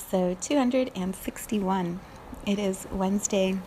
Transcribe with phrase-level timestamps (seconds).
[0.00, 2.00] Episode 261.
[2.46, 3.58] It is Wednesday.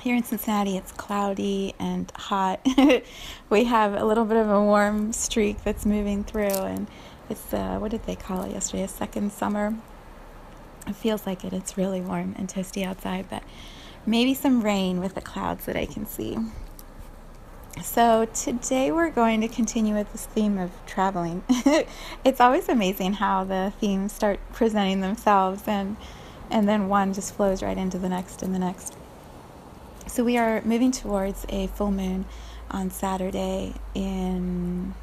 [0.00, 2.66] Here in Cincinnati, it's cloudy and hot.
[3.50, 6.86] we have a little bit of a warm streak that's moving through, and
[7.28, 8.84] it's, uh, what did they call it yesterday?
[8.84, 9.76] A second summer.
[10.86, 11.52] It feels like it.
[11.52, 13.42] It's really warm and toasty outside, but
[14.06, 16.38] maybe some rain with the clouds that I can see.
[17.78, 21.42] So, today we're going to continue with this theme of traveling.
[22.24, 25.96] it's always amazing how the themes start presenting themselves and
[26.50, 28.96] and then one just flows right into the next and the next.
[30.06, 32.26] So, we are moving towards a full moon
[32.70, 34.94] on Saturday in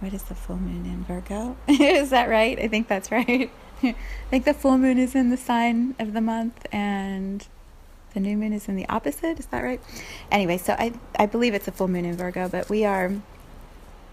[0.00, 1.56] what is the full moon in Virgo?
[1.68, 2.58] is that right?
[2.58, 3.50] I think that's right.
[3.82, 3.94] I
[4.30, 7.46] think the full moon is in the sign of the month and
[8.14, 9.38] the new moon is in the opposite.
[9.38, 9.80] Is that right?
[10.30, 13.12] Anyway, so I I believe it's a full moon in Virgo, but we are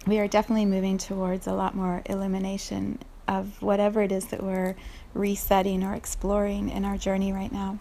[0.08, 4.76] we are definitely moving towards a lot more illumination of whatever it is that we're
[5.14, 7.78] resetting or exploring in our journey right now.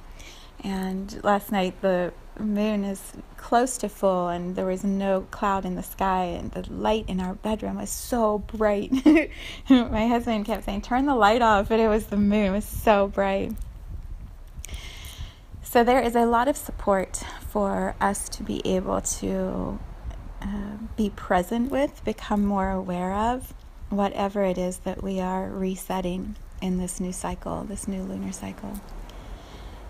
[0.63, 5.75] And last night the moon is close to full and there was no cloud in
[5.75, 8.93] the sky and the light in our bedroom was so bright.
[9.71, 12.47] My husband kept saying, "Turn the light off," but it was the moon.
[12.47, 13.53] It was so bright.
[15.71, 19.79] So there is a lot of support for us to be able to
[20.41, 23.53] uh, be present with, become more aware of
[23.91, 28.81] whatever it is that we are resetting in this new cycle, this new lunar cycle.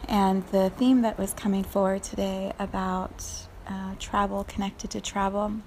[0.08, 3.24] And the theme that was coming forward today about
[3.68, 5.60] uh, travel, connected to travel,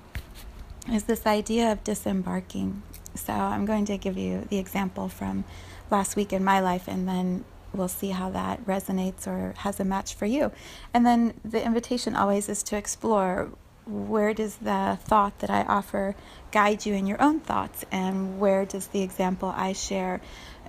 [0.91, 2.83] is this idea of disembarking.
[3.15, 5.45] So I'm going to give you the example from
[5.89, 9.85] last week in my life and then we'll see how that resonates or has a
[9.85, 10.51] match for you.
[10.93, 13.49] And then the invitation always is to explore
[13.85, 16.15] where does the thought that I offer
[16.51, 20.21] guide you in your own thoughts, and where does the example I share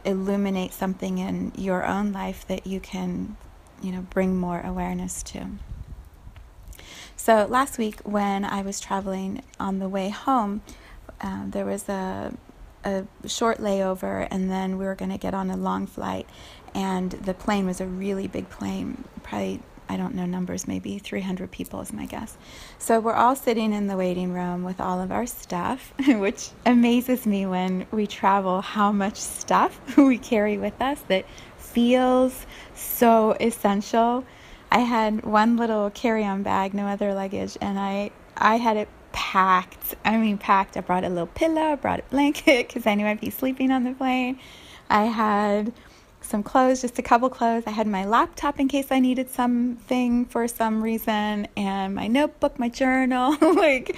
[0.05, 3.37] illuminate something in your own life that you can,
[3.83, 5.47] you know, bring more awareness to.
[7.17, 10.63] So last week, when I was traveling on the way home,
[11.21, 12.33] um, there was a
[12.85, 16.27] a short layover and then we were going to get on a long flight
[16.75, 21.51] and the plane was a really big plane probably i don't know numbers maybe 300
[21.51, 22.37] people is my guess
[22.79, 27.27] so we're all sitting in the waiting room with all of our stuff which amazes
[27.27, 31.25] me when we travel how much stuff we carry with us that
[31.57, 34.25] feels so essential
[34.71, 39.95] i had one little carry-on bag no other luggage and i i had it packed.
[40.05, 40.77] I mean, packed.
[40.77, 43.71] I brought a little pillow, I brought a blanket because I knew I'd be sleeping
[43.71, 44.39] on the plane.
[44.91, 45.73] I had
[46.25, 47.65] some clothes, just a couple clothes.
[47.67, 52.59] I had my laptop in case I needed something for some reason, and my notebook,
[52.59, 53.97] my journal, like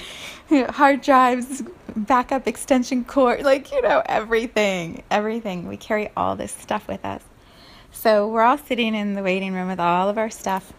[0.51, 1.63] you know, hard drives,
[1.97, 5.03] backup extension cord, like, you know, everything.
[5.11, 5.69] Everything.
[5.69, 7.23] We carry all this stuff with us.
[7.93, 10.73] So we're all sitting in the waiting room with all of our stuff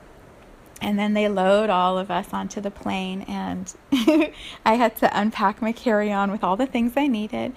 [0.82, 3.74] and then they load all of us onto the plane and
[4.66, 7.54] i had to unpack my carry-on with all the things i needed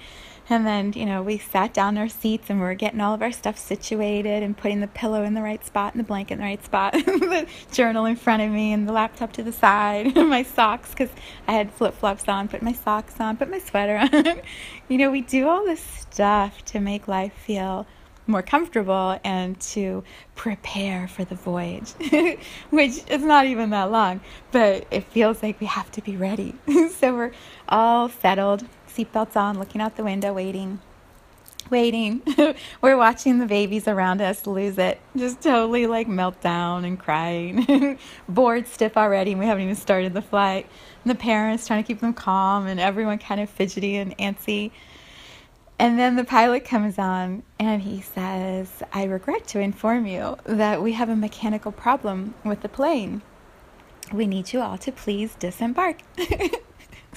[0.50, 3.14] and then you know we sat down in our seats and we are getting all
[3.14, 6.34] of our stuff situated and putting the pillow in the right spot and the blanket
[6.34, 9.52] in the right spot the journal in front of me and the laptop to the
[9.52, 11.10] side and my socks because
[11.46, 14.40] i had flip-flops on put my socks on put my sweater on
[14.88, 17.86] you know we do all this stuff to make life feel
[18.28, 20.04] more comfortable and to
[20.34, 21.92] prepare for the voyage,
[22.70, 24.20] which is not even that long,
[24.52, 26.54] but it feels like we have to be ready.
[26.98, 27.32] so we're
[27.68, 28.66] all settled,
[28.98, 30.80] seatbelts on, looking out the window, waiting.
[31.70, 32.22] Waiting.
[32.80, 37.98] we're watching the babies around us lose it, just totally like melt down and crying.
[38.28, 40.66] Bored, stiff already, and we haven't even started the flight.
[41.04, 44.70] And the parents trying to keep them calm, and everyone kind of fidgety and antsy.
[45.78, 50.82] And then the pilot comes on and he says, I regret to inform you that
[50.82, 53.22] we have a mechanical problem with the plane.
[54.12, 55.98] We need you all to please disembark.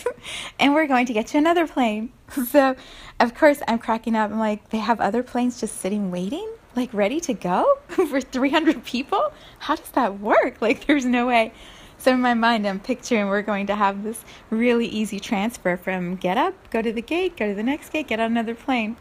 [0.59, 2.11] and we're going to get you another plane.
[2.47, 2.77] So,
[3.19, 4.31] of course, I'm cracking up.
[4.31, 6.49] I'm like, they have other planes just sitting waiting?
[6.75, 9.33] like ready to go for 300 people?
[9.59, 10.61] How does that work?
[10.61, 11.53] Like, there's no way.
[11.97, 16.15] So, in my mind, I'm picturing we're going to have this really easy transfer from
[16.15, 18.97] get up, go to the gate, go to the next gate, get on another plane.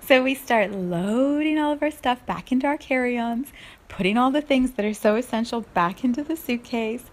[0.00, 3.52] so, we start loading all of our stuff back into our carry ons,
[3.88, 7.04] putting all the things that are so essential back into the suitcase,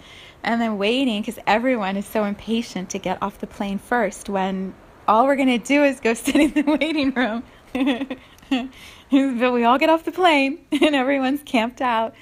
[0.47, 4.73] and then waiting because everyone is so impatient to get off the plane first when
[5.05, 7.43] all we're going to do is go sit in the waiting room.
[9.11, 12.15] but we all get off the plane and everyone's camped out.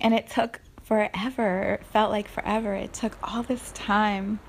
[0.00, 2.74] And it took forever, it felt like forever.
[2.74, 4.40] It took all this time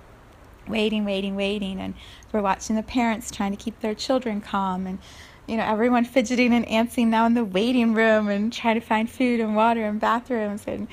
[0.65, 1.81] waiting, waiting, waiting.
[1.81, 1.95] And
[2.31, 4.88] we're watching the parents trying to keep their children calm.
[4.88, 5.00] And,
[5.47, 9.12] you know, everyone fidgeting and antsy now in the waiting room and trying to find
[9.12, 10.88] food and water and bathrooms and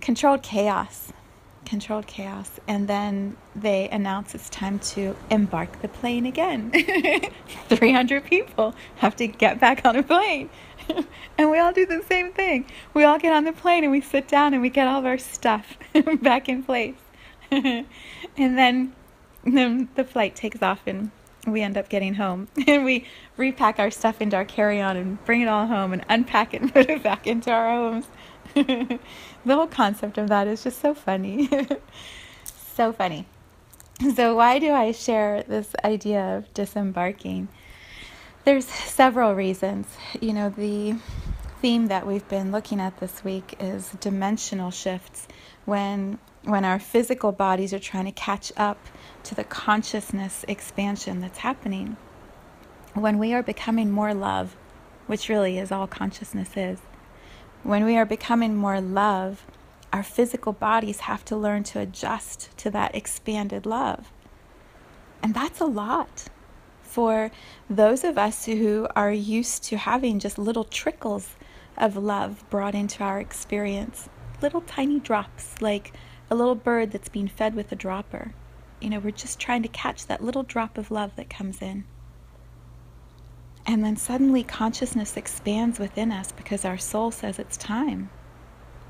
[0.00, 1.12] controlled chaos
[1.68, 2.58] controlled chaos.
[2.66, 6.72] And then they announce it's time to embark the plane again.
[7.68, 10.50] 300 people have to get back on a plane.
[11.38, 12.66] and we all do the same thing.
[12.94, 15.06] We all get on the plane and we sit down and we get all of
[15.06, 15.76] our stuff
[16.22, 16.96] back in place.
[17.50, 17.86] and
[18.36, 18.94] then,
[19.44, 21.10] then the flight takes off and
[21.46, 23.06] we end up getting home and we
[23.36, 26.72] repack our stuff into our carry-on and bring it all home and unpack it and
[26.72, 28.06] put it back into our homes
[28.54, 28.98] the
[29.46, 31.48] whole concept of that is just so funny.
[32.74, 33.26] so funny.
[34.14, 37.48] So, why do I share this idea of disembarking?
[38.44, 39.86] There's several reasons.
[40.20, 40.96] You know, the
[41.60, 45.26] theme that we've been looking at this week is dimensional shifts
[45.64, 48.78] when when our physical bodies are trying to catch up
[49.24, 51.96] to the consciousness expansion that's happening.
[52.94, 54.56] When we are becoming more love,
[55.06, 56.78] which really is all consciousness is,
[57.62, 59.44] when we are becoming more love,
[59.92, 64.12] our physical bodies have to learn to adjust to that expanded love.
[65.22, 66.28] And that's a lot
[66.82, 67.30] for
[67.68, 71.36] those of us who are used to having just little trickles
[71.76, 74.08] of love brought into our experience,
[74.40, 75.92] little tiny drops, like
[76.30, 78.32] a little bird that's being fed with a dropper.
[78.80, 81.84] You know, we're just trying to catch that little drop of love that comes in.
[83.68, 88.08] And then suddenly consciousness expands within us because our soul says it's time.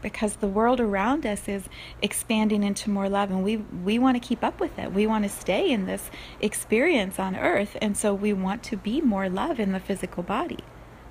[0.00, 1.68] Because the world around us is
[2.00, 4.92] expanding into more love, and we, we want to keep up with it.
[4.92, 9.00] We want to stay in this experience on earth, and so we want to be
[9.00, 10.60] more love in the physical body,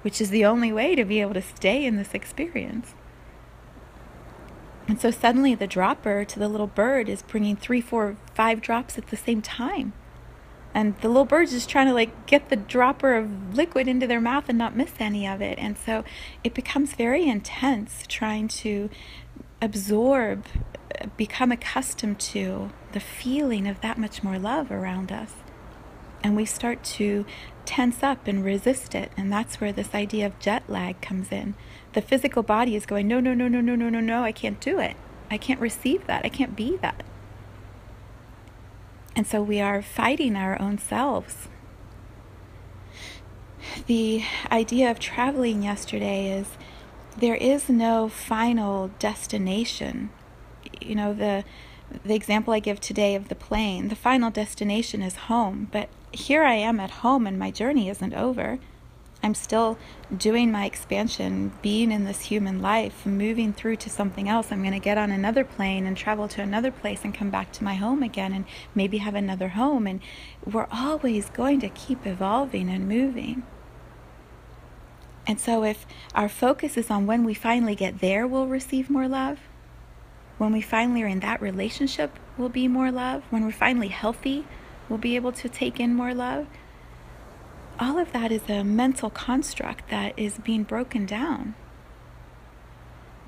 [0.02, 2.96] which is the only way to be able to stay in this experience.
[4.88, 8.98] And so suddenly the dropper to the little bird is bringing three, four, five drops
[8.98, 9.92] at the same time
[10.78, 14.22] and the little bird's just trying to like get the dropper of liquid into their
[14.22, 15.58] mouth and not miss any of it.
[15.58, 16.04] And so
[16.44, 18.92] it becomes very intense trying to
[19.60, 20.46] absorb
[21.18, 25.34] become accustomed to the feeling of that much more love around us.
[26.22, 27.26] And we start to
[27.66, 29.12] tense up and resist it.
[29.18, 31.56] And that's where this idea of jet lag comes in.
[31.94, 34.60] The physical body is going no no no no no no no no i can't
[34.60, 34.96] do it.
[35.32, 36.24] I can't receive that.
[36.24, 37.04] I can't be that
[39.18, 41.48] and so we are fighting our own selves.
[43.88, 46.50] The idea of traveling yesterday is
[47.18, 50.12] there is no final destination.
[50.80, 51.44] You know, the
[52.06, 56.44] the example I give today of the plane, the final destination is home, but here
[56.44, 58.60] I am at home and my journey isn't over.
[59.24, 59.78] I'm still
[60.16, 64.52] doing my expansion, being in this human life, moving through to something else.
[64.52, 67.52] I'm going to get on another plane and travel to another place and come back
[67.54, 68.46] to my home again and
[68.76, 69.88] maybe have another home.
[69.88, 70.02] And
[70.46, 73.44] we're always going to keep evolving and moving.
[75.26, 79.10] And so, if our focus is on when we finally get there, we'll receive more
[79.10, 79.40] love.
[80.38, 83.24] When we finally are in that relationship, we'll be more love.
[83.30, 84.46] When we're finally healthy,
[84.88, 86.48] we'll be able to take in more love
[87.80, 91.56] all of that is a mental construct that is being broken down.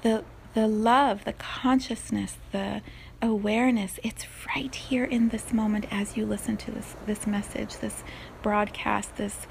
[0.02, 2.82] The, the love, the consciousness, the
[3.22, 4.26] awareness, it's
[4.56, 8.04] right here in this moment as you listen to this, this message, this
[8.42, 9.46] broadcast, this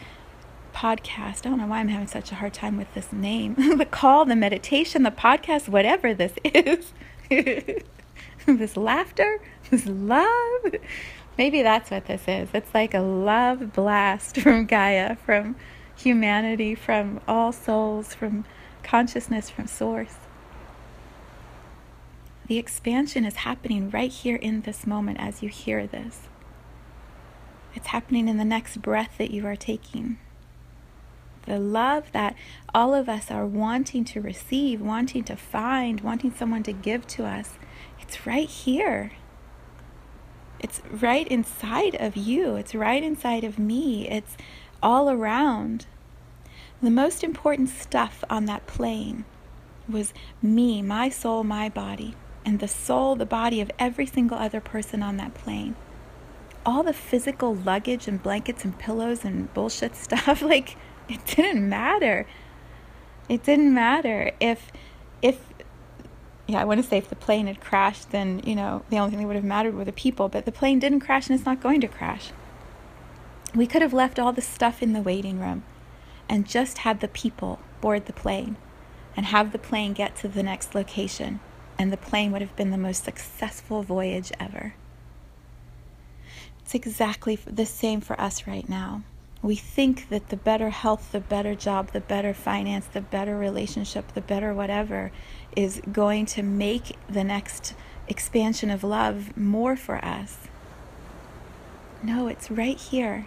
[0.75, 1.47] podcast.
[1.47, 3.55] I don't know why I'm having such a hard time with this name.
[3.79, 6.93] the call, the meditation, the podcast, whatever this is.
[8.47, 9.41] this laughter,
[9.71, 10.75] this love.
[11.39, 12.49] Maybe that's what this is.
[12.53, 15.55] It's like a love blast from Gaia, from
[15.97, 18.45] humanity, from all souls, from
[18.83, 20.17] consciousness, from source.
[22.49, 26.23] The expansion is happening right here in this moment as you hear this.
[27.75, 30.19] It's happening in the next breath that you are taking.
[31.47, 32.35] The love that
[32.75, 37.25] all of us are wanting to receive, wanting to find, wanting someone to give to
[37.25, 37.59] us,
[38.01, 39.13] it's right here.
[40.61, 44.37] It's right inside of you, it's right inside of me, it's
[44.83, 45.87] all around.
[46.83, 49.25] The most important stuff on that plane
[49.89, 50.13] was
[50.43, 55.03] me, my soul, my body, and the soul, the body of every single other person
[55.03, 55.75] on that plane.
[56.65, 60.77] All the physical luggage and blankets and pillows and bullshit stuff, like,
[61.09, 62.27] it didn't matter.
[63.29, 64.71] It didn't matter if,
[65.23, 65.41] if,
[66.49, 69.11] yeah, I want to say if the plane had crashed, then, you know, the only
[69.11, 71.45] thing that would have mattered were the people, but the plane didn't crash and it's
[71.45, 72.31] not going to crash.
[73.55, 75.63] We could have left all the stuff in the waiting room
[76.27, 78.57] and just had the people board the plane
[79.15, 81.41] and have the plane get to the next location,
[81.79, 84.75] and the plane would have been the most successful voyage ever.
[86.61, 89.03] It's exactly the same for us right now.
[89.41, 94.13] We think that the better health, the better job, the better finance, the better relationship,
[94.15, 95.13] the better whatever
[95.55, 97.75] is going to make the next
[98.09, 100.49] expansion of love more for us.
[102.03, 103.27] No, it's right here.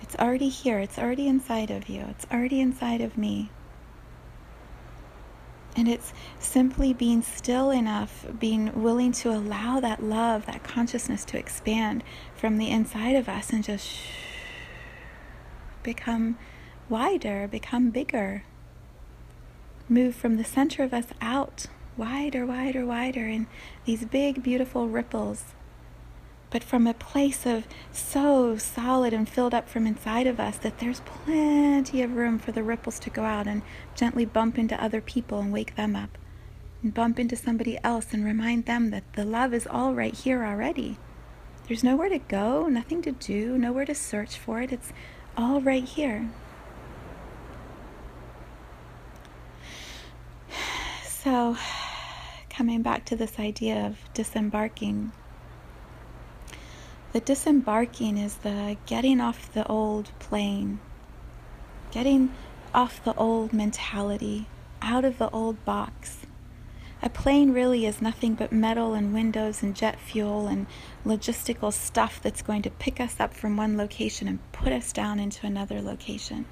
[0.00, 0.78] It's already here.
[0.78, 2.04] It's already inside of you.
[2.10, 3.50] It's already inside of me.
[5.74, 11.38] And it's simply being still enough, being willing to allow that love, that consciousness to
[11.38, 13.90] expand from the inside of us and just
[15.82, 16.36] become
[16.88, 18.44] wider, become bigger.
[19.88, 23.46] Move from the center of us out, wider, wider, wider, in
[23.84, 25.54] these big, beautiful ripples
[26.52, 30.78] but from a place of so solid and filled up from inside of us that
[30.78, 33.62] there's plenty of room for the ripples to go out and
[33.94, 36.18] gently bump into other people and wake them up.
[36.82, 40.44] And bump into somebody else and remind them that the love is all right here
[40.44, 40.98] already.
[41.66, 44.72] There's nowhere to go, nothing to do, nowhere to search for it.
[44.72, 44.92] It's
[45.36, 46.28] all right here.
[51.08, 51.56] So,
[52.50, 55.12] coming back to this idea of disembarking
[57.12, 60.80] the disembarking is the getting off the old plane,
[61.90, 62.32] getting
[62.74, 64.46] off the old mentality,
[64.80, 66.26] out of the old box.
[67.02, 70.66] A plane really is nothing but metal and windows and jet fuel and
[71.04, 75.18] logistical stuff that's going to pick us up from one location and put us down
[75.18, 76.46] into another location.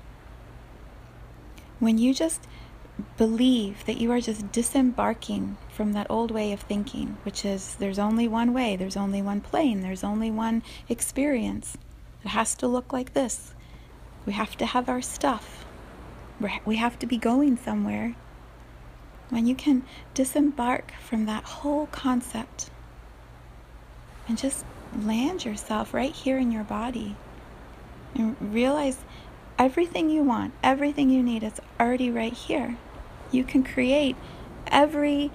[1.78, 2.46] When you just
[3.16, 7.98] believe that you are just disembarking from that old way of thinking, which is there's
[7.98, 11.76] only one way, there's only one plane, there's only one experience.
[12.24, 13.54] It has to look like this.
[14.26, 15.64] We have to have our stuff.
[16.64, 18.14] We have to be going somewhere.
[19.28, 22.70] When you can disembark from that whole concept
[24.26, 24.64] and just
[25.04, 27.16] land yourself right here in your body
[28.14, 28.98] and realize
[29.58, 32.76] everything you want, everything you need is already right here.
[33.30, 34.16] You can create
[34.66, 35.30] every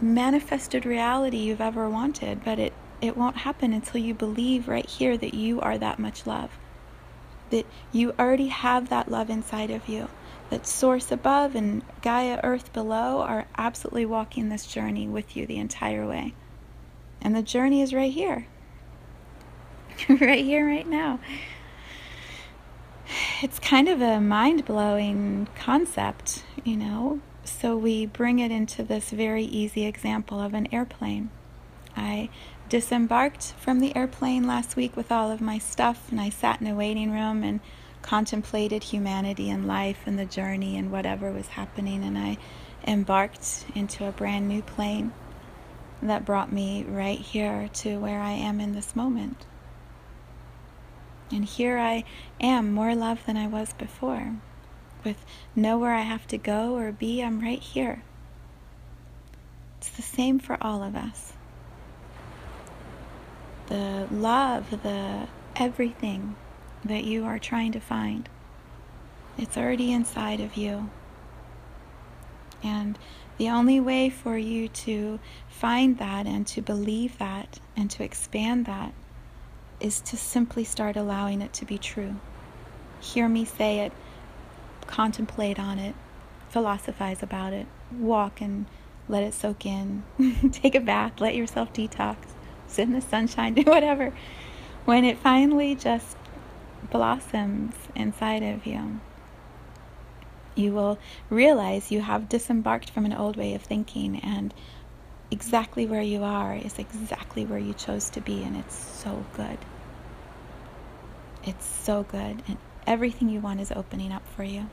[0.00, 5.16] manifested reality you've ever wanted, but it, it won't happen until you believe right here
[5.16, 6.50] that you are that much love.
[7.50, 10.08] That you already have that love inside of you.
[10.50, 15.58] That Source above and Gaia Earth below are absolutely walking this journey with you the
[15.58, 16.34] entire way.
[17.20, 18.46] And the journey is right here.
[20.08, 21.18] right here, right now.
[23.42, 29.10] It's kind of a mind blowing concept, you know, so we bring it into this
[29.10, 31.30] very easy example of an airplane.
[31.96, 32.30] I
[32.68, 36.66] disembarked from the airplane last week with all of my stuff, and I sat in
[36.66, 37.60] a waiting room and
[38.02, 42.04] contemplated humanity and life and the journey and whatever was happening.
[42.04, 42.38] And I
[42.86, 45.12] embarked into a brand new plane
[46.00, 49.46] that brought me right here to where I am in this moment.
[51.30, 52.04] And here I
[52.40, 54.36] am, more love than I was before
[55.04, 55.24] with
[55.54, 58.02] nowhere I have to go or be, I'm right here.
[59.78, 61.32] It's the same for all of us.
[63.68, 66.36] The love, the everything
[66.84, 68.28] that you are trying to find,
[69.36, 70.90] it's already inside of you.
[72.62, 72.98] And
[73.36, 78.66] the only way for you to find that and to believe that and to expand
[78.66, 78.92] that
[79.80, 82.16] is to simply start allowing it to be true.
[83.00, 83.92] Hear me say it
[84.88, 85.94] contemplate on it,
[86.48, 88.66] philosophize about it, walk and
[89.08, 90.02] let it soak in,
[90.52, 92.16] take a bath, let yourself detox,
[92.66, 94.12] sit in the sunshine, do whatever.
[94.84, 96.16] When it finally just
[96.90, 99.00] blossoms inside of you,
[100.54, 100.98] you will
[101.30, 104.52] realize you have disembarked from an old way of thinking and
[105.30, 109.58] exactly where you are is exactly where you chose to be and it's so good.
[111.44, 114.68] It's so good and everything you want is opening up for you.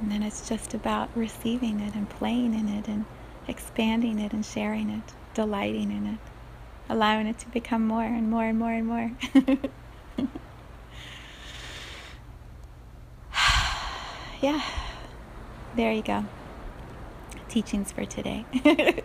[0.00, 3.04] And then it's just about receiving it and playing in it and
[3.46, 5.02] expanding it and sharing it,
[5.34, 6.18] delighting in it,
[6.88, 9.12] allowing it to become more and more and more and more.
[14.40, 14.62] yeah,
[15.76, 16.24] there you go.
[17.48, 18.46] Teachings for today.